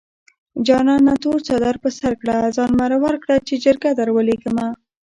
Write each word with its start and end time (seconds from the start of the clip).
جانانه 0.65 1.13
تور 1.23 1.39
څادر 1.47 1.75
په 1.83 1.89
سر 1.99 2.13
کړه 2.21 2.35
ځان 2.55 2.71
مرور 2.79 3.15
کړه 3.23 3.35
چې 3.47 3.61
جرګه 3.65 3.89
دروليږمه 3.99 4.67